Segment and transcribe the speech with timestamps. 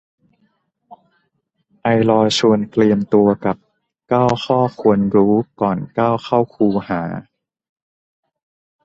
[1.81, 3.57] ไอลอว์ชวนเตรียมตัวกับ
[4.09, 7.01] เก้าข้อควรรู้ ก่อนก้าวเข้าคูหา